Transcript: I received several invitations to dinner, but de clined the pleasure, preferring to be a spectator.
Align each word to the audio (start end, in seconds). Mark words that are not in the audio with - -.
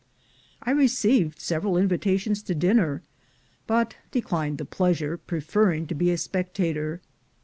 I 0.63 0.71
received 0.71 1.39
several 1.39 1.77
invitations 1.77 2.41
to 2.41 2.55
dinner, 2.55 3.03
but 3.67 3.97
de 4.09 4.19
clined 4.23 4.57
the 4.57 4.65
pleasure, 4.65 5.15
preferring 5.15 5.85
to 5.85 5.93
be 5.93 6.09
a 6.09 6.17
spectator. 6.17 7.01